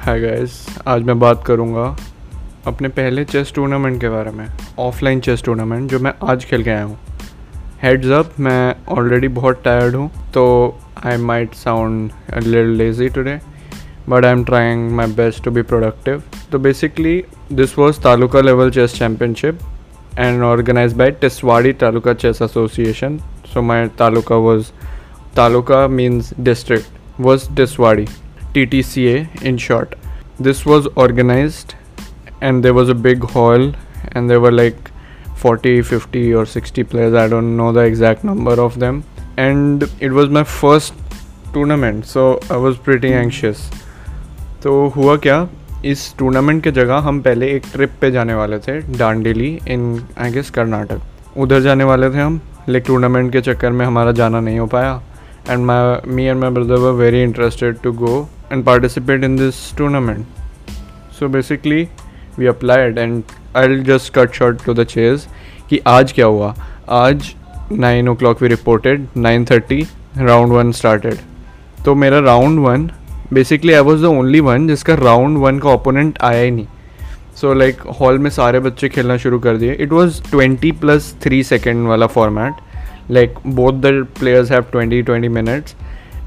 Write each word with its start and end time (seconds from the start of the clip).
हाय 0.00 0.20
guys 0.20 0.52
आज 0.88 1.02
मैं 1.02 1.18
बात 1.20 1.42
करूँगा 1.46 1.84
अपने 2.66 2.88
पहले 2.88 3.24
चेस 3.24 3.52
टूर्नामेंट 3.54 4.00
के 4.00 4.08
बारे 4.08 4.30
में 4.30 4.46
ऑफलाइन 4.78 5.20
चेस 5.20 5.42
टूर्नामेंट 5.44 5.90
जो 5.90 5.98
मैं 5.98 6.12
आज 6.30 6.44
खेल 6.44 6.62
के 6.64 6.70
आया 6.70 6.84
हूँ। 6.84 6.98
हेड्स 7.82 8.10
अप 8.18 8.30
मैं 8.40 8.74
ऑलरेडी 8.96 9.28
बहुत 9.38 9.60
टायर्ड 9.64 9.94
हूँ 9.94 10.08
तो 10.34 10.44
I 11.06 11.16
might 11.16 11.54
sound 11.54 12.10
lazy 12.46 13.08
today 13.08 13.38
but 14.08 14.24
I 14.24 14.32
am 14.32 14.44
trying 14.44 14.90
my 14.90 15.12
best 15.12 15.44
to 15.44 15.50
be 15.50 15.62
productive 15.62 16.22
तो 16.52 16.58
basically 16.58 17.22
this 17.52 17.78
was 17.78 18.00
taluka 18.02 18.40
level 18.40 18.70
chess 18.70 18.94
championship 18.98 19.58
and 20.18 20.42
organise 20.42 20.92
by 20.92 21.10
Tiswadi 21.20 21.72
taluka 21.84 22.14
chess 22.14 22.42
association 22.42 23.18
so 23.52 23.62
my 23.62 23.88
taluka 23.98 24.36
was 24.48 24.72
taluka 25.36 25.86
means 25.88 26.34
district 26.40 27.20
was 27.20 27.48
Tiswadi 27.56 28.06
TTCA 28.54 29.42
in 29.42 29.58
short. 29.58 29.94
This 30.38 30.64
was 30.66 30.86
organized 30.96 31.74
and 32.40 32.64
there 32.64 32.74
was 32.74 32.88
a 32.88 32.94
big 32.94 33.22
hall 33.22 33.72
and 34.12 34.30
there 34.30 34.40
were 34.40 34.52
like 34.52 34.90
40, 35.36 35.82
50 35.82 36.34
or 36.34 36.46
60 36.46 36.84
players. 36.84 37.14
I 37.14 37.28
don't 37.28 37.56
know 37.56 37.72
the 37.72 37.80
exact 37.80 38.24
number 38.24 38.60
of 38.60 38.78
them. 38.78 39.04
And 39.36 39.84
it 40.00 40.10
was 40.10 40.28
my 40.28 40.44
first 40.44 40.94
tournament 41.52 42.06
so 42.06 42.38
I 42.50 42.56
was 42.56 42.76
pretty 42.88 43.12
anxious. 43.12 43.70
तो 44.62 44.72
हुआ 44.96 45.16
क्या 45.16 45.36
इस 45.90 46.02
tournament 46.18 46.62
के 46.64 46.70
जगह 46.70 46.96
हम 47.04 47.20
पहले 47.22 47.46
एक 47.56 47.66
trip 47.72 47.90
पे 48.00 48.10
जाने 48.10 48.34
वाले 48.34 48.58
थे 48.66 48.78
Dandeli 48.98 49.48
in 49.68 49.84
I 50.20 50.32
guess 50.32 50.50
Karnataka 50.56 51.38
उधर 51.44 51.60
जाने 51.62 51.84
वाले 51.84 52.10
थे 52.10 52.20
हम 52.20 52.40
लेकिन 52.68 52.86
टूर्नामेंट 52.86 53.32
के 53.32 53.40
चक्कर 53.40 53.70
में 53.72 53.84
हमारा 53.86 54.12
जाना 54.20 54.40
नहीं 54.40 54.58
हो 54.58 54.66
पाया 54.74 55.00
and 55.48 55.64
my 55.66 56.12
me 56.14 56.24
and 56.24 56.40
my 56.40 56.50
brother 56.58 56.78
were 56.84 56.92
very 57.00 57.22
interested 57.22 57.80
to 57.82 57.92
go 58.02 58.28
and 58.50 58.64
participate 58.64 59.24
in 59.24 59.36
this 59.36 59.58
tournament. 59.80 60.26
So 61.18 61.28
basically, 61.28 61.88
we 62.36 62.48
applied 62.48 62.98
and 62.98 63.36
I'll 63.54 63.82
just 63.82 64.12
cut 64.12 64.34
short 64.34 64.64
to 64.64 64.74
the 64.74 64.86
chase 64.94 65.26
कि 65.68 65.80
आज 65.86 66.12
क्या 66.12 66.26
हुआ? 66.26 66.54
आज 66.88 67.34
nine 67.72 68.08
o'clock 68.14 68.42
we 68.42 68.48
reported 68.48 69.06
nine 69.16 69.44
thirty 69.50 69.86
round 70.16 70.52
one 70.52 70.72
started 70.72 71.18
तो 71.84 71.94
मेरा 71.94 72.18
round 72.20 72.60
one 72.60 72.90
basically 73.32 73.72
I 73.72 73.80
was 73.88 74.02
the 74.02 74.04
only 74.04 74.40
one 74.40 74.66
जिसका 74.68 74.94
round 74.94 75.38
one 75.38 75.58
का 75.58 75.70
opponent 75.70 76.18
आया 76.22 76.42
ही 76.42 76.50
नहीं। 76.50 76.66
सो 77.40 77.52
लाइक 77.54 77.80
हॉल 78.00 78.18
में 78.18 78.30
सारे 78.30 78.60
बच्चे 78.60 78.88
खेलना 78.88 79.16
शुरू 79.16 79.38
कर 79.40 79.56
दिए। 79.56 79.72
It 79.72 79.92
was 79.92 80.22
twenty 80.30 80.72
plus 80.80 81.14
three 81.22 81.42
second 81.42 81.86
वाला 81.88 82.06
format 82.06 83.10
like 83.10 83.34
both 83.46 83.80
the 83.82 84.06
players 84.18 84.50
have 84.52 84.64
twenty 84.72 85.02
twenty 85.02 85.28
minutes 85.28 85.74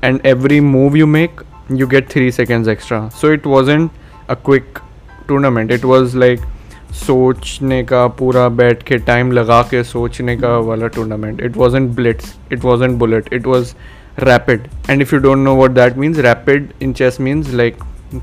and 0.03 0.19
every 0.25 0.59
move 0.59 0.97
you 0.97 1.07
make 1.07 1.41
you 1.69 1.87
get 1.87 2.09
3 2.09 2.31
seconds 2.31 2.67
extra. 2.67 3.09
So 3.11 3.31
it 3.31 3.45
wasn't 3.45 3.91
a 4.29 4.35
quick 4.35 4.79
tournament 5.27 5.71
it 5.71 5.85
was 5.85 6.17
like 6.17 6.39
सोचने 6.93 7.83
का, 7.83 8.05
पूरा 8.07 8.47
बैठ 8.49 8.81
के 8.83 8.97
time 9.05 9.31
लगा 9.31 9.61
के 9.69 9.83
सोचने 9.83 10.35
का 10.37 10.57
वाला 10.67 10.87
tournament 10.87 11.41
it 11.41 11.57
wasn't 11.75 11.89
blitz 11.95 12.33
it 12.53 12.63
wasn't 12.83 12.97
bullet 12.99 13.33
it 13.33 13.47
was 13.47 13.73
rapid 14.19 14.67
and 14.89 15.01
if 15.01 15.15
you 15.15 15.21
don't 15.21 15.37
know 15.37 15.55
what 15.55 15.71
that 15.71 15.97
means 15.97 16.19
rapid 16.19 16.67
in 16.81 16.93
chess 16.93 17.17
means 17.21 17.53
like 17.53 17.77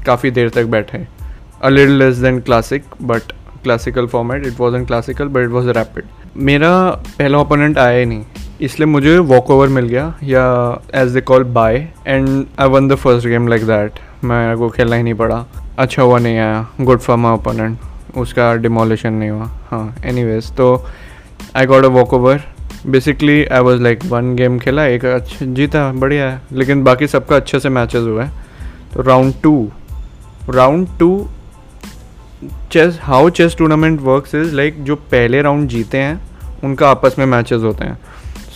काफ़ी 0.06 0.30
देर 0.30 0.48
तक 0.48 0.64
बैठे. 0.74 1.06
A 1.62 1.68
little 1.68 1.92
less 1.92 2.16
than 2.16 2.40
classic 2.40 2.84
but 3.02 3.32
classical 3.62 4.06
format 4.06 4.46
it 4.46 4.60
was 4.60 4.76
an 4.76 4.84
classical 4.86 5.28
but 5.28 5.44
it 5.44 5.50
was 5.50 5.68
rapid 5.78 6.04
मेरा 6.36 6.70
पहला 6.90 7.38
opponent 7.38 7.78
आया 7.78 7.98
ही 7.98 8.04
नहीं. 8.06 8.24
इसलिए 8.60 8.86
मुझे 8.86 9.16
वॉक 9.18 9.50
ओवर 9.50 9.68
मिल 9.68 9.86
गया, 9.88 10.14
yeah 10.22 10.80
as 10.94 11.12
they 11.12 11.20
call 11.20 11.44
bye 11.52 11.76
and 12.06 12.46
I 12.60 12.68
won 12.68 12.88
the 12.88 12.94
first 12.94 13.28
game 13.28 13.48
like 13.48 13.66
that 13.66 13.98
मैं 14.24 14.56
को 14.58 14.68
खेलना 14.70 14.96
ही 14.96 15.02
नहीं 15.02 15.14
पड़ा। 15.14 15.44
अच्छा 15.78 16.02
हुआ 16.02 16.18
नहीं 16.18 16.38
आया। 16.38 16.66
गुड 16.80 16.98
फॉर 16.98 17.16
माई 17.16 17.32
ओपोनेंट 17.32 18.16
उसका 18.16 18.54
डिमोलिशन 18.56 19.12
नहीं 19.12 19.30
हुआ। 19.30 19.44
हाँ 19.70 19.94
एनी 20.04 20.40
तो 20.56 20.74
I 21.56 21.66
got 21.66 21.84
a 21.84 21.88
walk 21.88 22.14
over 22.14 22.42
basically 22.86 23.44
I 23.44 23.60
was 23.60 23.82
like 23.82 24.04
one 24.04 24.34
game 24.36 24.58
खेला, 24.58 24.84
एक 24.86 25.04
अच्छा 25.04 25.46
जीता, 25.46 25.90
बढ़िया 25.92 26.30
है। 26.30 26.40
लेकिन 26.52 26.84
बाकी 26.84 27.06
सबका 27.06 27.36
अच्छे 27.36 27.60
से 27.60 27.68
मैचेस 27.68 28.02
हुआ 28.02 28.24
है 28.24 28.48
तो 28.94 29.02
round 29.02 29.34
two 29.42 29.70
round 30.50 30.88
two 30.98 31.28
chess 32.72 32.98
how 33.02 33.28
chess 33.30 33.56
tournament 33.58 34.00
works 34.00 34.34
is 34.34 34.54
like 34.54 34.82
जो 34.84 34.96
पहले 34.96 35.42
राउंड 35.42 35.68
जीते 35.68 35.98
हैं, 35.98 36.20
उनका 36.64 36.90
आपस 36.90 37.16
में 37.18 37.26
मैचेस 37.26 37.62
होते 37.62 37.84
हैं। 37.84 37.98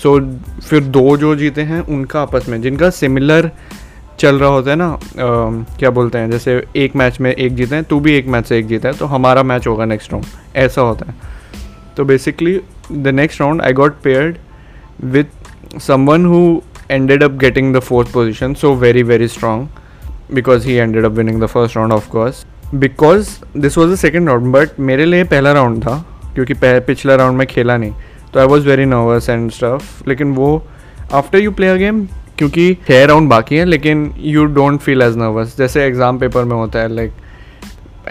सो 0.04 0.19
so, 0.19 0.60
फिर 0.62 0.84
दो 0.84 1.16
जो 1.16 1.37
जीते 1.37 1.62
हैं 1.62 1.81
उनका 1.81 2.22
आपस 2.22 2.48
में 2.48 2.60
जिनका 2.62 2.91
सिमिलर 2.91 3.50
चल 4.19 4.38
रहा 4.38 4.48
होता 4.48 4.70
है 4.70 4.76
ना 4.76 4.88
आ, 4.92 4.98
क्या 5.78 5.91
बोलते 5.91 6.19
हैं 6.19 6.31
जैसे 6.31 6.65
एक 6.76 6.97
मैच 6.97 7.20
में 7.20 7.32
एक 7.32 7.54
जीते 7.56 7.75
हैं 7.75 7.84
तू 7.84 8.00
भी 8.00 8.14
एक 8.14 8.26
मैच 8.26 8.47
से 8.47 8.59
एक 8.59 8.66
जीता 8.66 8.88
है 8.88 8.94
तो 8.94 9.06
हमारा 9.06 9.43
मैच 9.43 9.66
होगा 9.66 9.84
नेक्स्ट 9.84 10.12
राउंड 10.12 10.26
ऐसा 10.56 10.82
होता 10.82 11.10
है। 11.10 11.14
तो 11.97 12.04
basically 12.04 12.60
the 12.93 13.09
next 13.09 13.41
round 13.41 13.62
I 13.62 13.72
got 13.72 13.94
paired 14.04 14.37
with 15.04 15.25
someone 15.81 16.26
who 16.26 16.62
ended 16.93 17.22
up 17.22 17.37
getting 17.44 17.72
the 17.75 17.81
fourth 17.91 18.10
position 18.14 18.54
so 18.62 18.76
very 18.81 19.03
very 19.03 19.28
strong 19.38 19.66
because 20.38 20.64
he 20.69 20.78
ended 20.87 21.06
up 21.09 21.19
winning 21.19 21.38
the 21.43 21.48
first 21.56 21.76
round 21.76 21.93
of 21.93 22.10
course. 22.10 22.44
Because 22.82 23.31
this 23.56 23.76
was 23.76 23.93
the 23.93 24.03
second 24.06 24.28
round 24.28 24.56
but 24.56 24.81
मेरे 24.81 25.04
लिए 25.04 25.25
पहला 25.25 25.53
round 25.53 25.82
था 25.82 26.04
क्योंकि 26.34 26.54
पिछला 26.62 27.14
round 27.14 27.38
में 27.38 27.47
खेला 27.47 27.76
नहीं। 27.76 27.93
तो 28.34 28.41
I 28.41 28.47
was 28.47 28.67
very 28.69 28.84
nervous 28.84 29.28
and 29.31 29.50
stuff 29.53 30.09
लेकिन 30.09 30.34
वो 30.34 30.50
after 31.15 31.39
you 31.39 31.50
play 31.53 31.69
a 31.69 31.75
game 31.77 32.05
क्योंकि 32.39 32.72
छः 32.87 33.05
राउंड 33.06 33.28
बाकी 33.31 33.56
है, 33.56 33.65
लेकिन 33.65 34.12
you 34.19 34.45
don't 34.55 34.81
feel 34.81 35.03
as 35.03 35.17
nervous 35.17 35.56
जैसे 35.59 35.84
एग्ज़ाम 35.87 36.19
पेपर 36.19 36.44
में 36.44 36.55
होता 36.56 36.78
है 36.78 36.89
लाइक 36.94 37.12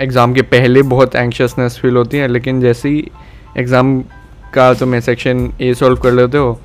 एग्ज़ाम 0.02 0.34
के 0.34 0.42
पहले 0.52 0.82
बहुत 0.92 1.16
एंक्शसनेस 1.16 1.78
फील 1.82 1.96
होती 1.96 2.18
है, 2.18 2.28
लेकिन 2.28 2.62
जैसे 2.62 2.90
ही 2.90 3.04
एग्ज़ाम 3.58 4.00
का 4.54 4.74
तुम्हें 4.74 5.02
सेक्शन 5.02 5.50
ए 5.62 5.74
सॉल्व 5.74 5.98
कर 6.02 6.12
लेते 6.12 6.38
हो 6.38 6.60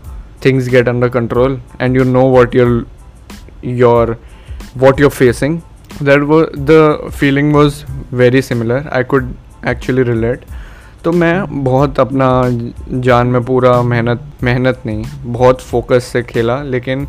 things 0.45 0.69
get 0.69 0.89
under 0.89 1.09
control 1.09 1.61
and 1.81 1.97
you 1.97 2.05
know 2.05 2.23
what 2.31 2.55
your 2.55 2.85
your 3.65 4.17
what 4.77 5.01
you're 5.01 5.11
facing 5.11 5.59
that 6.03 6.23
वो 6.23 6.41
the 6.71 7.11
feeling 7.19 7.53
was 7.55 7.85
very 8.15 8.43
similar 8.43 8.89
I 8.93 9.05
could 9.05 9.35
actually 9.69 10.03
relate 10.03 10.45
तो 11.05 11.13
मैं 11.13 11.65
बहुत 11.65 12.01
अपना 12.01 12.29
जान 13.01 13.27
में 13.27 13.45
पूरा 13.45 13.81
मेहनत 13.83 14.23
मेहनत 14.43 14.83
नहीं 14.87 15.05
बहुत 15.25 15.61
फोकस 15.61 16.11
से 16.13 16.23
खेला 16.23 16.63
लेकिन 16.63 17.07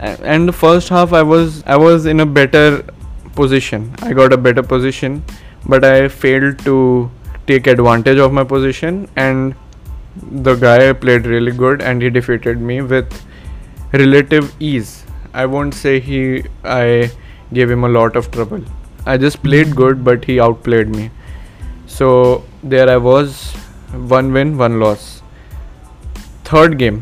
and 0.00 0.50
first 0.50 0.92
half 0.92 1.14
I 1.14 1.22
was 1.22 1.62
I 1.68 1.78
was 1.78 2.08
in 2.08 2.20
a 2.20 2.24
better 2.38 2.82
position 3.36 3.90
I 4.04 4.12
got 4.12 4.32
a 4.32 4.36
better 4.36 4.62
position 4.66 5.20
but 5.68 5.84
I 5.84 6.08
fail 6.08 6.52
to 6.64 6.76
take 7.46 7.68
advantage 7.68 8.18
of 8.18 8.32
my 8.32 8.44
position 8.44 9.04
and 9.18 9.52
the 10.44 10.58
guy 10.62 10.92
played 10.92 11.26
really 11.26 11.52
good 11.56 11.82
and 11.82 12.02
he 12.02 12.10
defeated 12.10 12.58
me 12.60 12.80
with 12.80 13.18
relative 13.92 14.54
ease. 14.60 15.04
I 15.34 15.46
won't 15.46 15.74
say 15.74 16.00
he 16.00 16.44
I 16.64 17.10
gave 17.52 17.70
him 17.70 17.84
a 17.84 17.88
lot 17.88 18.16
of 18.16 18.30
trouble. 18.30 18.62
I 19.06 19.16
just 19.16 19.42
played 19.42 19.74
good, 19.74 20.04
but 20.04 20.24
he 20.24 20.38
outplayed 20.38 20.88
me. 20.88 21.10
So 21.86 22.44
there 22.62 22.88
I 22.90 22.96
was, 22.96 23.52
one 23.92 24.32
win, 24.32 24.56
one 24.58 24.78
loss. 24.80 25.08
Third 26.52 26.74
game 26.74 27.00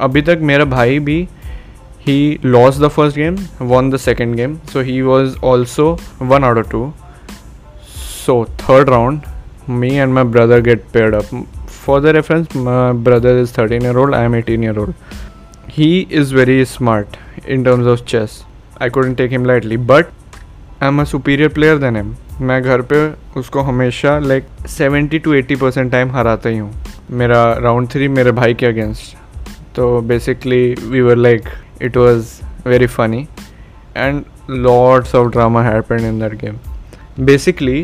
अभी 0.00 0.22
तक 0.22 0.38
मेरा 0.42 0.64
भाई 0.64 0.98
भी 1.08 1.16
ही 2.06 2.38
loss 2.44 2.78
the 2.80 2.88
first 2.88 3.16
game 3.16 3.36
won 3.72 3.90
the 3.90 3.96
second 3.96 4.34
game 4.36 4.56
so 4.72 4.80
he 4.88 5.00
was 5.02 5.36
also 5.50 5.86
one 6.22 6.44
out 6.44 6.58
of 6.58 6.70
two 6.70 6.92
so 8.26 8.44
third 8.62 8.90
round 8.90 9.20
me 9.70 9.98
and 9.98 10.12
my 10.12 10.22
brother 10.24 10.60
get 10.60 10.92
paired 10.92 11.14
up. 11.14 11.26
For 11.66 12.00
the 12.00 12.12
reference, 12.12 12.54
my 12.54 12.92
brother 12.92 13.36
is 13.38 13.52
13 13.52 13.82
year 13.82 13.96
old, 13.96 14.14
I 14.14 14.22
am 14.24 14.34
18 14.34 14.62
year 14.62 14.78
old. 14.78 14.94
He 15.68 16.06
is 16.10 16.32
very 16.32 16.64
smart 16.64 17.16
in 17.46 17.62
terms 17.64 17.86
of 17.86 18.04
chess. 18.04 18.44
I 18.78 18.88
couldn't 18.88 19.16
take 19.16 19.30
him 19.30 19.44
lightly, 19.44 19.76
but 19.76 20.10
I'm 20.80 20.98
a 20.98 21.06
superior 21.06 21.48
player 21.48 21.78
than 21.78 21.94
him. 21.94 22.16
मैं 22.40 22.60
घर 22.62 22.82
पे 22.82 22.96
उसको 23.36 23.60
हमेशा 23.60 24.18
like 24.18 24.46
seventy 24.68 25.18
two 25.18 25.32
eighty 25.34 25.56
percent 25.56 25.90
time 25.92 26.10
हराता 26.10 26.48
ही 26.48 26.58
हूँ। 26.58 26.72
मेरा 27.10 27.42
round 27.52 27.88
three 27.90 28.08
मेरे 28.08 28.32
भाई 28.32 28.54
के 28.54 28.66
अगेंस्ट 28.66 29.16
तो 29.76 30.00
basically 30.02 30.74
we 30.82 31.00
were 31.00 31.16
like 31.16 31.48
it 31.82 31.96
was 31.96 32.30
very 32.66 32.86
funny 32.86 33.26
and 33.96 34.22
lords 34.50 35.14
of 35.14 35.28
drama 35.32 35.62
happen 35.62 36.06
in 36.06 36.20
that 36.20 36.34
game 36.40 36.56
basically 37.24 37.82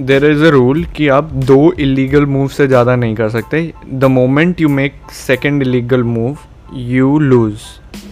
there 0.00 0.24
is 0.24 0.44
a 0.44 0.50
rule 0.50 0.84
कि 0.96 1.08
आप 1.08 1.32
दो 1.44 1.60
इलीगल 1.80 2.26
मूव 2.26 2.48
से 2.48 2.66
ज़्यादा 2.66 2.96
नहीं 2.96 3.14
कर 3.14 3.28
सकते। 3.28 3.72
The 3.86 4.04
moment 4.04 4.60
you 4.60 4.68
make 4.68 4.94
second 5.12 5.62
illegal 5.62 6.02
move 6.04 6.38
you 6.74 7.18
lose 7.18 7.56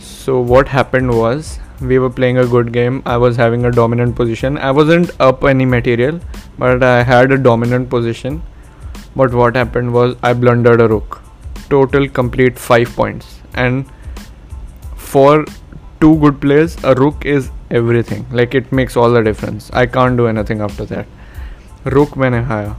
so 0.06 0.42
what 0.44 0.68
happen 0.68 1.10
was 1.10 1.58
we 1.80 1.98
were 1.98 2.10
playing 2.10 2.38
a 2.38 2.46
good 2.46 2.72
game. 2.72 3.02
I 3.06 3.16
was 3.16 3.36
having 3.36 3.64
a 3.64 3.70
dominant 3.70 4.16
position. 4.16 4.58
I 4.58 4.70
wasn't 4.70 5.10
up 5.20 5.44
any 5.44 5.64
material, 5.64 6.20
but 6.58 6.82
I 6.82 7.02
had 7.02 7.32
a 7.32 7.38
dominant 7.38 7.88
position. 7.90 8.42
But 9.16 9.32
what 9.32 9.56
happened 9.56 9.92
was 9.92 10.16
I 10.22 10.32
blundered 10.34 10.80
a 10.80 10.88
rook. 10.88 11.20
Total 11.68 12.08
complete 12.08 12.58
5 12.58 12.94
points. 12.94 13.40
And 13.54 13.86
for 14.96 15.44
two 16.00 16.16
good 16.18 16.40
players, 16.40 16.76
a 16.84 16.94
rook 16.94 17.24
is 17.24 17.50
everything. 17.70 18.26
Like 18.30 18.54
it 18.54 18.70
makes 18.72 18.96
all 18.96 19.10
the 19.10 19.22
difference. 19.22 19.70
I 19.72 19.86
can't 19.86 20.16
do 20.16 20.26
anything 20.26 20.60
after 20.60 20.84
that. 20.86 21.06
Rook 21.86 22.16
मैंने 22.16 22.46
हाया 22.46 22.76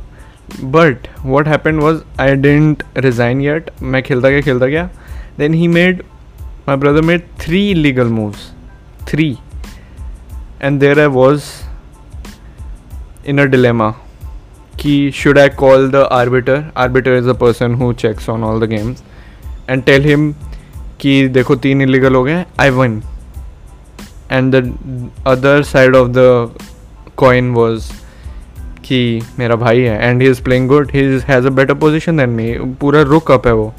what 1.24 1.48
happened 1.48 1.82
was 1.82 2.04
I 2.20 2.36
didn't 2.36 2.84
resign 2.96 3.42
yet. 3.42 3.70
मैं 3.82 4.02
खेलता 4.04 4.30
गया 4.30 4.42
खेलता 4.42 4.66
गया 4.66 4.90
Then 5.38 5.54
he 5.54 5.68
made, 5.68 6.04
my 6.68 6.76
brother 6.76 7.02
made 7.02 7.24
three 7.38 7.74
legal 7.74 8.10
moves. 8.10 8.52
Three 9.08 9.38
and 10.62 10.80
there 10.80 11.00
I 11.00 11.06
was 11.06 11.44
in 13.26 13.42
a 13.42 13.44
dilemma 13.44 13.96
कि 14.80 15.12
should 15.12 15.40
I 15.40 15.50
call 15.50 15.92
the 15.92 15.96
arbiter 15.96 16.64
arbiter 16.78 17.12
is 17.14 17.30
a 17.30 17.34
person 17.34 17.74
who 17.74 17.94
checks 17.94 18.30
on 18.30 18.44
all 18.44 18.68
the 18.68 18.70
games 18.70 19.04
and 19.70 19.84
tell 19.84 20.06
him 20.06 20.36
कि 21.00 21.28
देखो, 21.28 21.56
तीन 21.56 21.82
illegal 21.82 22.16
हो 22.16 22.24
गए 22.24 22.46
I 22.60 22.70
won 22.70 23.04
and 24.32 24.56
the 24.56 24.56
other 25.28 25.64
side 25.64 25.96
of 25.96 26.10
the 26.10 26.50
coin 27.18 27.52
was 27.52 27.92
कि 28.86 29.22
मेरा 29.40 29.56
भाई 29.56 29.80
है 29.80 30.04
and 30.04 30.22
he 30.22 30.30
is 30.30 30.44
playing 30.44 30.68
good 30.68 30.92
he 30.92 31.00
has 31.00 31.48
a 31.48 31.50
better 31.50 31.74
position 31.74 32.18
than 32.18 32.30
me 32.30 32.54
पूरा 32.54 33.02
रुक 33.02 33.32
अप 33.32 33.48
है 33.48 33.54
वो. 33.54 33.74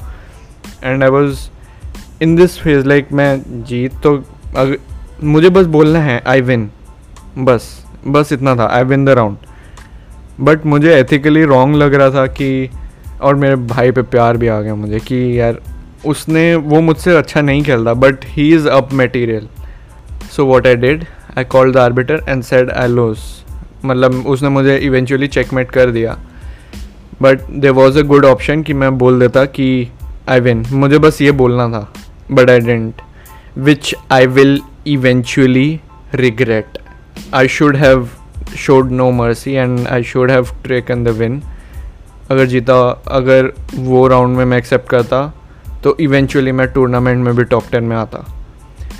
And 0.83 1.03
I 1.03 1.09
was 1.09 1.39
in 2.21 2.35
this 2.35 2.59
phase 2.59 2.85
like 2.85 3.07
मैं 3.11 3.63
जीत 3.63 3.91
तो 4.03 4.23
अगर 4.57 4.77
मुझे 5.23 5.49
बस 5.49 5.65
बोलना 5.65 5.99
है 5.99 6.23
आई 6.27 6.41
विन 6.41 6.69
बस 7.37 7.85
बस 8.07 8.31
इतना 8.31 8.55
था. 8.55 8.69
I 8.71 8.83
win 8.83 9.05
the 9.05 9.09
round 9.09 9.37
but 10.41 10.65
मुझे 10.65 10.95
एथिकली 10.95 11.43
रॉन्ग 11.43 11.75
लग 11.75 11.93
रहा 11.93 12.09
था 12.09 12.27
कि, 12.27 12.69
और 13.21 13.35
मेरे 13.35 13.55
भाई 13.55 13.91
पे 13.91 14.01
प्यार 14.01 14.37
भी 14.37 14.47
आ 14.47 14.61
गया 14.61 14.75
मुझे 14.75 14.99
कि 14.99 15.39
यार, 15.39 15.57
उसने, 16.05 16.55
वो 16.55 16.81
मुझसे 16.81 17.15
अच्छा 17.15 17.41
नहीं 17.41 17.63
खेलता 17.63 17.93
but 17.93 18.15
he 18.23 18.55
is 18.55 18.67
up 18.67 18.93
material 18.93 19.47
so 20.31 20.45
what 20.45 20.67
I 20.67 20.75
did 20.75 21.05
I 21.37 21.43
call 21.43 21.71
the 21.71 21.77
arbiter 21.77 22.21
and 22.29 22.43
said 22.43 22.71
I 22.71 22.87
lose 22.87 23.45
मतलब 23.85 24.27
उसने 24.27 24.49
मुझे 24.49 24.77
इवेंचुअली 24.77 25.27
चेकमेट 25.27 25.71
कर 25.71 25.91
दिया. 25.91 26.17
But 27.21 27.41
they 27.41 27.69
was 27.69 27.99
a 27.99 28.01
good 28.01 28.25
option 28.25 28.61
कि 28.61 28.73
मैं 28.73 28.97
बोल 28.97 29.19
देता 29.19 29.45
कि 29.45 29.87
आई 30.29 30.39
विन 30.39 30.65
मुझे 30.71 30.97
बस 30.97 31.21
ये 31.21 31.31
बोलना 31.31 31.69
था 31.69 31.93
but 32.31 32.49
I 32.49 32.59
didn't 32.59 32.93
which 33.57 33.95
I 34.11 34.25
will 34.27 34.61
eventually 34.87 35.79
regret 36.15 36.77
I 37.33 37.47
should 37.47 37.75
have 37.75 38.09
showed 38.57 38.91
no 38.91 39.11
mercy 39.11 39.51
and 39.51 39.87
I 39.87 40.03
should 40.03 40.31
have 40.31 40.47
taken 40.67 41.03
the 41.03 41.07
win 41.07 41.41
अगर 42.31 42.45
जीता 42.45 43.03
अगर 43.07 43.51
वो 43.75 44.07
राउंड 44.07 44.37
में 44.37 44.45
मैं 44.45 44.57
एक्सेप्ट 44.57 44.89
करता 44.89 45.33
तो 45.83 45.97
इवेंचुअली 45.99 46.51
मैं 46.51 46.67
टूर्नामेंट 46.67 47.25
में 47.25 47.35
भी 47.35 47.43
टॉप 47.43 47.63
टेन 47.71 47.83
में 47.83 47.95
आता। 47.97 48.25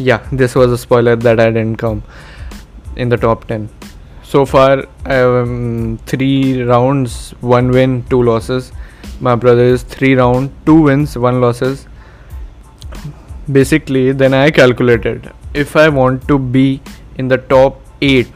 Yeah 0.01 0.19
this 0.33 0.57
was 0.57 0.71
a 0.71 0.75
spoiler 0.75 1.15
that 1.15 1.39
I 1.39 1.51
didn't 1.51 1.77
come 1.80 2.01
in 2.97 3.09
the 3.09 3.21
top 3.21 3.47
ten 3.47 3.69
so 4.33 4.39
far 4.51 4.77
um, 5.15 5.97
three 6.12 6.63
rounds 6.63 7.15
one 7.41 7.68
win 7.74 7.91
two 8.12 8.21
losses. 8.30 8.71
My 9.27 9.35
brother 9.35 9.65
is 9.74 9.83
three 9.83 10.15
round 10.15 10.50
two 10.65 10.77
wins 10.88 11.15
one 11.25 11.39
losses. 11.41 11.85
Basically 13.57 14.12
then 14.12 14.33
i 14.33 14.50
calculated. 14.50 15.30
If 15.54 15.76
i 15.76 15.90
want 15.90 16.28
to 16.28 16.38
be 16.40 16.82
in 17.18 17.28
the 17.28 17.38
top 17.38 17.76
8 18.02 18.28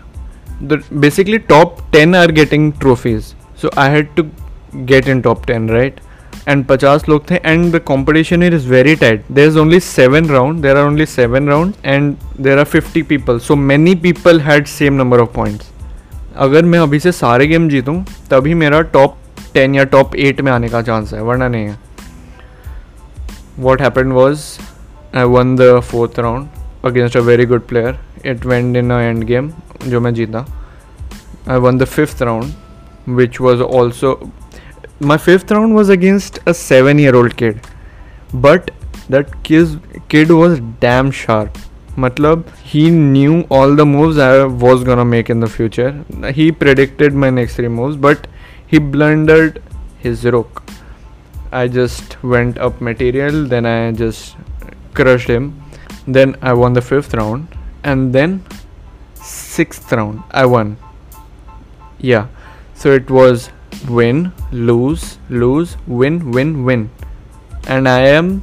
the, 0.61 0.77
basically 0.99 1.39
top 1.39 1.91
10 1.91 2.15
are 2.15 2.27
getting 2.27 2.71
trophies. 2.71 3.35
So, 3.55 3.69
i 3.77 3.89
had 3.89 4.15
to 4.15 4.29
get 4.85 5.07
in 5.07 5.21
top 5.21 5.45
10 5.45 5.67
right? 5.67 5.99
And 6.47 6.65
पचास 6.65 7.09
लोग 7.09 7.29
थे 7.31 7.35
and 7.35 7.75
the 7.75 7.79
competition 7.79 8.43
is 8.43 8.67
very 8.69 8.95
tight 8.95 9.23
there 9.31 9.47
is 9.47 9.57
only 9.59 9.79
seven 9.79 10.25
round 10.25 10.61
there 10.61 10.77
are 10.77 10.83
only 10.83 11.05
seven 11.05 11.47
round 11.47 11.73
and 11.85 12.15
there 12.41 12.57
are 12.57 12.63
fifty 12.63 13.01
people 13.01 13.39
so 13.39 13.55
many 13.55 13.95
people 13.95 14.39
had 14.39 14.65
same 14.65 14.93
number 14.93 15.19
of 15.19 15.29
points 15.29 15.71
अगर 16.35 16.65
मैं 16.65 16.79
अभी 16.79 16.99
से 16.99 17.11
सारे 17.11 17.47
game 17.47 17.69
जीतूँ, 17.69 18.05
तभी 18.31 18.53
मेरा 18.53 18.81
टॉप 18.81 19.17
टेन 19.53 19.75
या 19.75 19.83
top 19.83 20.15
eight 20.15 20.41
में 20.41 20.51
आने 20.51 20.69
का 20.69 20.81
चांस 20.81 21.13
है, 21.13 21.21
वरना 21.21 21.47
नहीं 21.47 21.65
है। 21.65 21.79
What 23.59 23.81
happen 23.81 24.11
was 24.11 24.41
I 25.15 25.23
won 25.23 25.55
the 25.55 25.79
fourth 25.79 26.19
round 26.19 26.47
against 26.84 27.16
a 27.16 27.20
very 27.30 27.46
good 27.46 27.66
player 27.68 27.98
it 28.26 28.46
went 28.46 28.76
in 28.76 28.90
a 28.90 28.98
end 29.00 29.24
game 29.24 29.50
जो 29.86 30.00
मैं 30.00 30.14
जीता 30.14 30.46
I 31.50 31.58
won 31.58 31.78
the 31.78 31.84
fifth 31.84 32.22
round 32.22 33.14
which 33.16 33.40
was 33.40 33.60
also 33.60 34.18
my 35.10 35.16
fifth 35.18 35.50
round 35.50 35.74
was 35.74 35.88
against 35.88 36.38
a 36.46 36.52
seven 36.54 36.98
year 37.02 37.14
old 37.16 37.36
kid 37.36 37.60
but 38.32 38.70
that 39.08 39.42
kid, 39.42 39.80
kid 40.08 40.30
was 40.30 40.60
damn 40.78 41.10
sharp 41.10 41.58
matlab 41.96 42.44
he 42.62 42.88
knew 42.90 43.40
all 43.50 43.74
the 43.74 43.84
moves 43.84 44.18
i 44.18 44.44
was 44.44 44.84
gonna 44.84 45.04
make 45.04 45.28
in 45.28 45.40
the 45.40 45.48
future 45.48 45.90
he 46.30 46.52
predicted 46.52 47.14
my 47.14 47.30
next 47.30 47.56
three 47.56 47.72
moves 47.80 47.96
but 47.96 48.28
he 48.68 48.78
blundered 48.78 49.60
his 49.98 50.24
rook 50.24 50.62
i 51.50 51.66
just 51.66 52.16
went 52.22 52.56
up 52.58 52.80
material 52.80 53.44
then 53.44 53.66
i 53.66 53.90
just 53.90 54.36
crushed 54.94 55.28
him 55.28 55.52
Then 56.07 56.35
i 56.41 56.53
won 56.53 56.73
the 56.73 56.81
fifth 56.81 57.13
round 57.13 57.59
and 57.83 58.13
then 58.13 58.39
sixth 59.15 59.91
round 59.91 60.23
i 60.31 60.45
won 60.45 60.77
yeah 61.99 62.27
so 62.75 62.91
it 62.91 63.09
was 63.09 63.49
win, 63.87 64.31
lose, 64.51 65.17
lose, 65.29 65.77
win, 65.87 66.31
win, 66.31 66.63
win. 66.65 66.89
And 67.67 67.89
I 67.89 68.01
am 68.11 68.39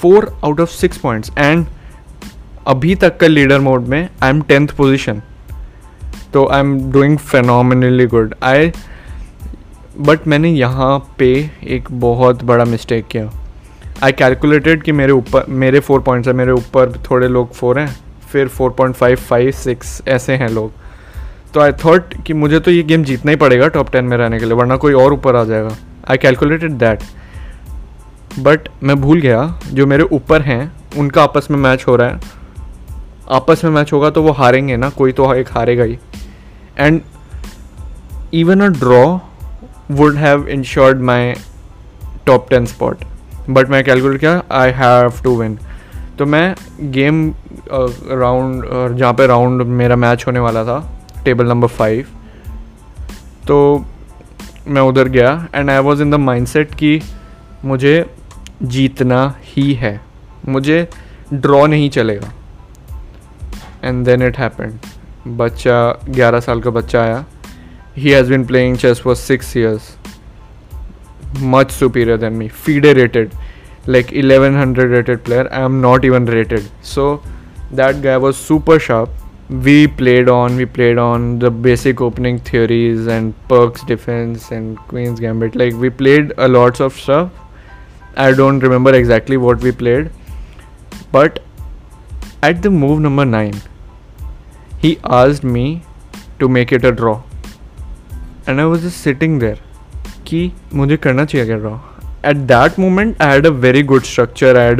four 0.00 0.24
out 0.44 0.60
of 0.60 0.70
six 0.70 0.98
points 0.98 1.30
and 1.38 1.66
अभी 2.68 2.94
तक 2.94 3.16
का 3.18 3.26
leader 3.26 3.60
mode 3.60 3.86
में 3.88 4.08
I 4.22 4.30
am 4.30 4.40
tenth 4.48 4.68
position 4.76 5.22
तो 6.32 6.46
I 6.52 6.60
am 6.60 6.74
doing 6.92 7.16
phenomenally 7.18 8.06
good 8.06 8.34
I 8.44 8.70
but 9.98 10.26
मैंने 10.28 10.50
यहाँ 10.50 10.98
पे 11.18 11.30
एक 11.76 11.88
बहुत 12.00 12.42
बड़ा 12.44 12.64
मिस्टेक 12.64 13.06
किया 13.06 13.24
आई 14.02 14.12
कैलकुलेटेड 14.12 14.82
कि 14.82 14.92
मेरे 14.92 15.12
ऊपर, 15.12 15.44
मेरे 15.48 15.80
फोर 15.80 16.00
पॉइंट्स 16.00 16.28
हैं, 16.28 16.34
मेरे 16.34 16.52
ऊपर 16.52 16.92
थोड़े 17.10 17.28
लोग 17.28 17.52
फोर 17.52 17.78
हैं, 17.78 17.94
फिर 18.32 18.48
four 18.48 18.70
point 18.70 18.94
five 18.94 19.16
five 19.18 19.50
six 19.50 20.00
ऐसे 20.08 20.36
हैं 20.36 20.48
लोग। 20.48 20.72
तो 21.54 21.60
आई 21.60 21.72
थॉट 21.84 22.14
कि 22.26 22.34
मुझे 22.34 22.60
तो 22.60 22.70
ये 22.70 22.82
गेम 22.82 23.04
जीतना 23.04 23.30
ही 23.30 23.36
पड़ेगा 23.36 23.68
टॉप 23.68 23.90
टेन 23.90 24.04
में 24.04 24.16
रहने 24.16 24.38
के 24.38 24.44
लिए, 24.44 24.54
वरना 24.54 24.76
कोई 24.76 24.92
और 24.92 25.12
ऊपर 25.12 25.36
आ 25.36 25.44
जाएगा। 25.44 25.76
आई 26.10 26.16
कैलकुलेटेड 26.16 26.72
दैट 26.72 27.02
बट 28.38 28.68
मैं 28.82 28.96
भूल 29.00 29.20
गया, 29.20 29.60
जो 29.66 29.86
मेरे 29.86 30.04
ऊपर 30.04 30.42
हैं, 30.42 30.72
उनका 30.98 31.22
आपस 31.22 31.48
में 31.50 31.58
मैच 31.58 31.84
हो 31.88 31.96
रहा 31.96 32.08
है। 32.08 32.20
आपस 33.30 33.64
में 33.64 33.70
मैच 33.70 33.92
होगा 33.92 34.10
तो 34.10 34.22
वो 34.22 34.32
हारेंगे 34.32 34.76
ना, 34.76 34.88
कोई 34.90 35.12
तो 35.12 35.32
एक 35.34 35.52
हारेगा 35.52 35.84
ही। 35.84 35.98
And 36.78 37.00
even 38.34 38.60
a 38.60 38.68
draw 38.78 39.18
would 39.90 40.16
have 40.16 40.48
insured 40.48 41.00
my 41.00 41.34
top 42.26 42.50
ten 42.50 42.66
spot 42.66 43.04
but 43.50 43.68
मैं 43.68 43.82
कैलकुलेट 43.84 44.20
किया 44.20 44.42
आई 44.50 44.70
हैव 44.70 45.22
टू 45.24 45.36
विन 45.40 45.58
तो 46.18 46.26
मैं 46.26 46.54
गेम 46.92 47.28
राउंड 47.70 48.64
जहाँ 48.96 49.12
पे 49.14 49.26
राउंड 49.26 49.62
मेरा 49.62 49.96
मैच 49.96 50.24
होने 50.26 50.40
वाला 50.40 50.64
था 50.64 50.78
टेबल 51.24 51.48
नंबर 51.48 51.68
फाइव 51.68 52.06
तो 53.48 53.84
मैं 54.68 54.82
उधर 54.82 55.08
गया 55.08 55.32
and 55.54 55.70
I 55.70 55.78
was 55.78 56.02
in 56.02 56.10
the 56.10 56.14
mindset 56.46 56.74
कि 56.74 57.00
मुझे 57.64 58.04
जीतना 58.62 59.34
ही 59.44 59.72
है। 59.74 60.00
मुझे 60.48 60.88
ड्रॉ 61.32 61.66
नहीं 61.66 61.90
चलेगा। 61.90 62.32
एंड 63.84 64.04
देन 64.04 64.22
इट 64.22 64.38
हैपेंड 64.38 64.78
बच्चा, 65.36 65.98
ग्यारह 66.08 66.40
साल 66.40 66.60
का 66.60 66.70
बच्चा 66.70 67.02
आया। 67.02 67.24
He 67.96 68.10
has 68.10 68.30
been 68.30 68.44
playing 68.46 68.76
chess 68.76 69.00
for 69.00 69.14
six 69.16 69.56
years 69.56 69.94
much 71.40 71.70
superior 71.70 72.16
than 72.16 72.36
me. 72.38 72.48
FIDE 72.48 72.96
rated. 72.96 73.34
Like 73.86 74.12
1100 74.12 74.90
rated 74.90 75.24
player. 75.24 75.48
I 75.52 75.60
am 75.60 75.80
not 75.80 76.04
even 76.04 76.24
rated. 76.24 76.70
So 76.82 77.22
that 77.70 78.00
guy 78.02 78.16
was 78.16 78.36
super 78.36 78.78
sharp. 78.78 79.10
We 79.50 79.86
played 79.86 80.28
on 80.30 80.56
we 80.56 80.64
played 80.64 80.96
on 80.96 81.38
the 81.38 81.50
basic 81.50 82.00
opening 82.00 82.38
theories 82.38 83.06
and 83.06 83.34
perks 83.46 83.84
defense 83.84 84.50
and 84.52 84.78
queen's 84.78 85.20
gambit. 85.20 85.54
Like 85.54 85.74
we 85.74 85.90
played 85.90 86.32
a 86.38 86.48
lots 86.48 86.80
of 86.80 86.94
stuff. 86.94 87.30
I 88.16 88.32
don't 88.32 88.60
remember 88.60 88.94
exactly 88.94 89.36
what 89.36 89.60
we 89.60 89.72
played. 89.72 90.10
But 91.12 91.42
at 92.42 92.62
the 92.62 92.70
move 92.70 93.00
number 93.00 93.24
9 93.24 93.60
he 94.78 94.98
asked 95.04 95.44
me 95.44 95.82
to 96.38 96.48
make 96.48 96.72
it 96.72 96.84
a 96.84 96.92
draw. 96.92 97.22
And 98.46 98.60
I 98.60 98.66
was 98.66 98.82
just 98.82 99.00
sitting 99.00 99.38
there. 99.38 99.58
कि 100.26 100.52
मुझे 100.74 100.96
करना 100.96 101.24
चाहिए 101.24 101.46
क्या 101.46 101.56
draw 101.56 101.76
at 102.24 102.36
that 102.36 102.78
moment 102.78 103.22
I 103.22 103.32
had 103.32 103.46
a 103.46 103.50
very 103.50 103.82
good 103.82 104.02
structure 104.02 104.56
I 104.56 104.74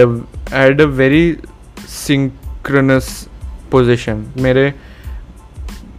had 0.58 0.80
a 0.80 0.84
very 0.84 1.36
synchronous 1.88 3.28
position 3.70 4.24
मेरे 4.36 4.74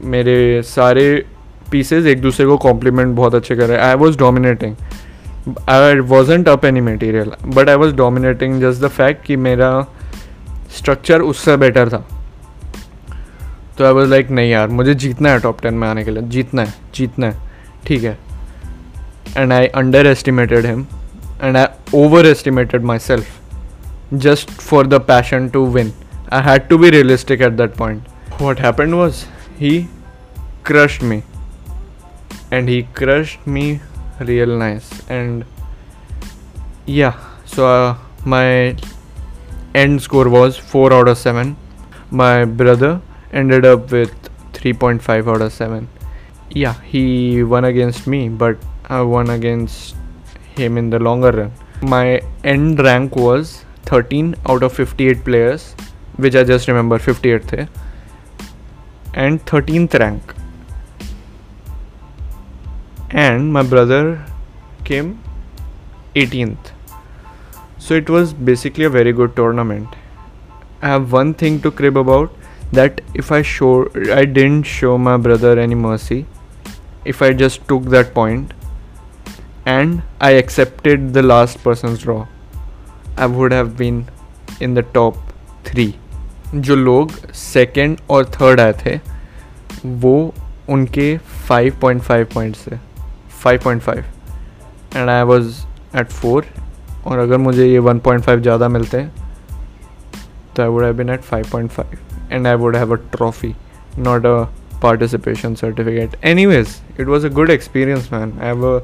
मेरे 0.03 0.61
सारे 0.61 1.25
pieces 1.71 2.07
एक 2.07 2.21
दूसरे 2.21 2.45
को 2.45 2.57
कॉम्प्लीमेंट 2.57 3.15
बहुत 3.15 3.35
अच्छे 3.35 3.55
कर 3.55 3.67
रहे 3.67 3.77
हैं। 3.77 3.83
I 3.83 3.95
was 3.95 4.17
dominating 4.17 4.75
I 5.69 5.99
wasn't 5.99 6.47
up 6.49 6.65
any 6.65 6.81
material 6.81 7.31
but 7.45 7.69
I 7.69 7.75
was 7.75 7.95
dominating 7.95 8.61
just 8.61 8.81
the 8.81 8.87
fact 8.87 9.25
कि 9.25 9.35
मेरा 9.35 9.85
स्ट्रक्चर 10.77 11.21
उससे 11.21 11.57
बेटर 11.57 11.89
था। 11.89 12.07
तो 13.77 13.85
आई 13.85 13.91
वॉज़ 13.91 14.09
लाइक 14.09 14.29
नहीं 14.29 14.51
यार, 14.51 14.67
मुझे 14.67 14.93
जीतना 14.95 15.29
है 15.29 15.39
टॉप 15.39 15.61
टेन 15.61 15.73
में 15.73 15.87
आने 15.87 16.03
के 16.03 16.11
लिए। 16.11 16.23
जीतना 16.23 16.61
है 16.61 16.73
जीतना 16.95 17.27
है। 17.27 17.51
ठीक 17.87 18.03
है। 18.03 18.24
and 19.35 19.53
I 19.53 19.69
underestimated 19.73 20.65
him 20.65 20.87
and 21.39 21.57
I 21.57 21.73
overestimated 21.93 22.83
myself 22.83 23.41
just 24.17 24.49
for 24.49 24.83
the 24.83 24.99
passion 24.99 25.49
to 25.51 25.63
win. 25.63 25.93
I 26.29 26.41
had 26.41 26.69
to 26.69 26.77
be 26.77 26.89
realistic 26.89 27.41
at 27.41 27.57
that 27.57 27.73
point. 27.73 28.03
What 28.39 28.59
happened 28.59 28.97
was 28.97 29.25
he 29.57 29.87
crushed 30.63 31.01
me 31.01 31.23
and 32.51 32.67
he 32.69 32.83
crushed 32.99 33.45
me 33.45 33.81
real 34.19 34.57
nice 34.57 34.89
and 35.09 35.45
yeah 36.85 37.15
so 37.45 37.67
uh, 37.67 37.97
my 38.23 38.75
end 39.73 40.01
score 40.01 40.29
was 40.29 40.57
4 40.57 40.93
out 40.93 41.07
of 41.07 41.17
7 41.17 41.55
my 42.11 42.45
brother 42.45 43.01
ended 43.31 43.65
up 43.65 43.91
with 43.91 44.13
3.5 44.53 45.27
out 45.33 45.41
of 45.41 45.51
7 45.51 45.87
yeah 46.49 46.73
he 46.93 47.43
won 47.43 47.65
against 47.65 48.07
me 48.07 48.29
but 48.29 48.57
I 48.87 49.01
won 49.01 49.31
against 49.31 49.95
him 50.55 50.77
in 50.77 50.89
the 50.89 50.99
longer 50.99 51.31
run. 51.31 51.51
My 51.81 52.21
end 52.43 52.79
rank 52.79 53.15
was 53.15 53.65
13 53.85 54.35
out 54.47 54.63
of 54.63 54.73
58 54.73 55.23
players, 55.23 55.73
which 56.17 56.35
I 56.35 56.43
just 56.43 56.67
remember 56.67 56.99
58 56.99 57.47
the, 57.47 57.67
and 59.13 59.43
13th 59.45 59.99
rank. 59.99 60.35
And 63.09 63.51
my 63.51 63.63
brother 63.63 64.23
came 64.83 65.19
18th. 66.15 66.71
So 67.79 67.95
it 67.95 68.09
was 68.09 68.33
basically 68.33 68.85
a 68.85 68.89
very 68.89 69.13
good 69.13 69.35
tournament. 69.35 69.89
I 70.81 70.87
have 70.89 71.11
one 71.11 71.33
thing 71.33 71.61
to 71.61 71.71
crib 71.71 71.97
about 71.97 72.31
that 72.71 73.01
if 73.13 73.31
I 73.31 73.41
show 73.41 73.87
I 74.11 74.25
didn't 74.25 74.63
show 74.63 74.97
my 74.97 75.17
brother 75.17 75.57
any 75.59 75.75
mercy, 75.75 76.25
if 77.03 77.21
I 77.21 77.33
just 77.33 77.67
took 77.67 77.83
that 77.85 78.13
point 78.13 78.53
and 79.66 80.02
I 80.20 80.30
accepted 80.32 81.12
the 81.12 81.22
last 81.22 81.58
person's 81.64 82.04
draw 82.04 82.24
I 83.18 83.26
would 83.28 83.52
have 83.52 83.68
been 83.78 84.04
in 84.62 84.74
the 84.74 84.84
top 84.94 85.16
three 85.66 85.94
जो 86.54 86.76
लोग 86.76 87.10
second 87.34 87.98
और 88.10 88.24
third 88.34 88.60
आए 88.60 88.72
थे 88.84 88.98
वो 89.86 90.14
उनके 90.68 91.06
5.5 91.50 92.24
points 92.34 92.66
थे 92.66 92.76
5.5 93.44 93.98
and 94.96 95.08
I 95.08 95.22
was 95.22 95.54
at 95.96 96.10
four 96.10 96.46
और 97.06 97.18
अगर 97.18 97.38
मुझे 97.38 97.66
ये 97.66 97.80
1.5 97.80 98.38
ज़्यादा 98.38 98.68
मिलते 98.68 99.00
हैं 99.00 99.28
तो 100.56 100.62
I 100.62 100.68
would 100.68 100.84
have 100.84 100.96
been 100.96 101.10
at 101.10 101.24
5.5 101.34 101.84
and 102.32 102.46
I 102.46 102.54
would 102.54 102.76
have 102.76 102.94
a 102.94 102.98
trophy 103.16 103.54
not 103.98 104.26
a 104.26 104.44
participation 104.82 105.54
certificate 105.60 106.14
anyways 106.22 106.80
it 106.96 107.06
was 107.06 107.24
a 107.24 107.30
good 107.38 107.50
experience 107.50 108.10
man 108.10 108.30
i 108.40 108.46
have 108.46 108.62
a 108.64 108.76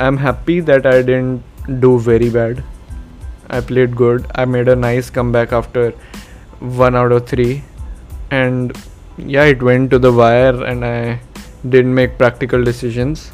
I 0.00 0.06
am 0.06 0.18
happy 0.18 0.60
that 0.62 0.86
I 0.86 1.02
didn't 1.02 1.70
do 1.80 1.96
very 2.06 2.28
bad 2.30 2.60
I 3.50 3.60
played 3.66 3.94
good 3.94 4.26
I 4.38 4.46
made 4.46 4.68
a 4.68 4.74
nice 4.74 5.10
comeback 5.32 5.54
after 5.54 5.92
one 6.78 6.96
out 6.96 7.12
of 7.12 7.22
three 7.30 7.50
and 8.32 8.72
yeah 9.26 9.44
it 9.44 9.62
went 9.62 9.90
to 9.90 9.98
the 9.98 10.06
wire 10.16 10.64
and 10.66 10.84
I 10.84 11.16
didn't 11.66 11.86
make 11.86 12.16
practical 12.18 12.64
decisions 12.64 13.30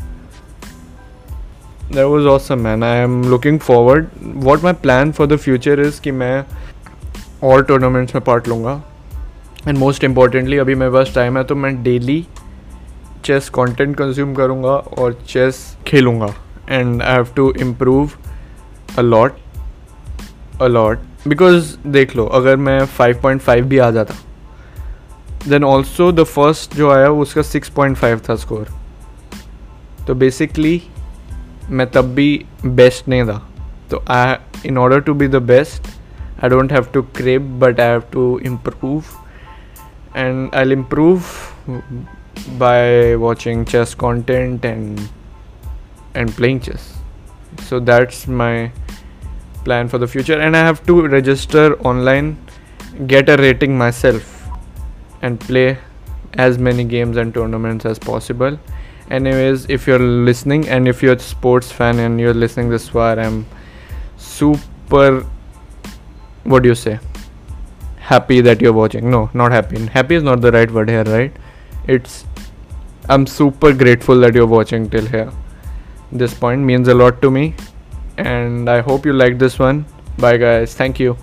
there 1.92 2.04
was 2.04 2.26
awesome 2.38 2.60
man 2.60 2.82
I 2.84 2.98
am 2.98 3.22
looking 3.30 3.58
forward 3.58 4.06
what 4.44 4.64
my 4.64 4.72
plan 4.82 5.12
for 5.12 5.26
the 5.26 5.36
future 5.36 5.80
is 5.80 6.00
कि 6.00 6.10
मैं 6.12 6.44
और 7.44 7.62
tournaments 7.64 8.14
में 8.14 8.24
part 8.24 8.48
लूँगा. 8.48 8.82
And 9.68 9.78
most 9.78 10.04
importantly 10.04 10.58
अभी 10.58 10.74
मेरे 10.74 10.92
पास 10.92 11.12
time 11.14 11.38
है 11.38 11.44
तो 11.44 11.54
मैं 11.54 11.82
डेली 11.82 12.24
चेस 13.24 13.48
कॉन्टेंट 13.48 13.96
कंज्यूम 13.96 14.34
करूँगा 14.34 14.70
और 14.70 15.18
चेस 15.28 15.76
खेलूँगा. 15.86 16.32
And 16.68 17.02
I 17.02 17.12
have 17.12 17.28
to 17.36 17.50
improve 17.60 18.10
a 18.98 19.02
lot 19.02 19.32
a lot 20.62 20.98
because 21.28 21.76
देख 21.86 22.16
लो, 22.16 22.26
अगर 22.26 22.56
मैं 22.56 22.80
5.5 22.98 23.60
भी 23.62 23.78
आ 23.78 23.90
जाता 23.90 24.14
देन 25.48 25.64
ऑल्सो 25.64 26.10
द 26.12 26.24
फ़र्स्ट 26.24 26.76
जो 26.76 26.90
आया 26.90 27.10
उसका 27.10 27.42
6.5 27.42 28.28
था 28.28 28.34
स्कोर 28.36 28.68
तो 30.06 30.14
बेसिकली 30.14 30.82
मैं 31.70 31.90
तब 31.90 32.14
भी 32.14 32.44
बेस्ट 32.66 33.08
नहीं 33.08 33.24
था. 33.24 33.38
तो 33.90 34.04
I 34.08 34.34
in 34.66 34.78
order 34.78 35.00
to 35.00 35.14
be 35.14 35.28
the 35.28 35.36
best 35.52 35.88
I 36.44 36.48
don't 36.50 36.72
have 36.72 36.86
to 36.94 37.02
crap 37.16 37.42
but 37.60 37.80
I 37.80 37.88
have 37.88 38.02
to 38.12 38.38
improve 38.38 39.02
and 40.16 40.54
I 40.54 40.72
improve 40.72 41.22
by 42.58 43.16
watching 43.20 43.62
chess 43.70 43.92
content 44.00 44.64
and 44.70 44.98
and 46.16 46.34
playing 46.34 46.60
chess. 46.60 46.94
So 47.62 47.78
that's 47.78 48.26
my 48.26 48.72
plan 49.64 49.88
for 49.88 49.98
the 49.98 50.06
future. 50.06 50.40
And 50.40 50.56
I 50.56 50.60
have 50.60 50.84
to 50.86 51.06
register 51.06 51.74
online 51.92 52.36
get 53.06 53.28
a 53.28 53.36
rating 53.36 53.76
myself 53.76 54.48
and 55.22 55.38
play 55.40 55.78
as 56.34 56.58
many 56.58 56.84
games 56.84 57.16
and 57.16 57.34
tournaments 57.34 57.84
as 57.84 57.98
possible. 57.98 58.58
Anyways 59.10 59.66
if 59.68 59.86
you're 59.86 60.06
listening 60.28 60.68
and 60.68 60.88
if 60.88 61.02
you're 61.02 61.14
a 61.14 61.18
sports 61.18 61.70
fan 61.70 61.98
and 61.98 62.20
you're 62.20 62.34
listening 62.34 62.70
this 62.70 62.88
far 62.88 63.18
I'm 63.18 63.46
super 64.16 65.26
what 66.44 66.62
do 66.62 66.68
you 66.68 66.74
say? 66.74 66.98
Happy 67.98 68.40
that 68.40 68.60
you're 68.60 68.72
watching. 68.72 69.10
No 69.10 69.30
not 69.34 69.52
happy. 69.52 69.86
Happy 69.86 70.14
is 70.14 70.22
not 70.22 70.40
the 70.40 70.52
right 70.52 70.70
word 70.70 70.88
here 70.88 71.04
right? 71.04 71.36
It's 71.86 72.24
I'm 73.08 73.26
super 73.26 73.72
grateful 73.72 74.20
that 74.20 74.34
you're 74.34 74.46
watching 74.58 74.88
till 74.90 75.06
here 75.06 75.32
this 76.12 76.34
point 76.34 76.62
means 76.62 76.88
a 76.88 76.94
lot 76.94 77.20
to 77.22 77.30
me 77.30 77.54
and 78.16 78.68
I 78.68 78.80
hope 78.80 79.04
you 79.04 79.12
like 79.12 79.38
this 79.38 79.58
one. 79.58 79.84
Bye, 80.18 80.36
guys. 80.36 80.74
Thank 80.74 81.00
you. 81.00 81.16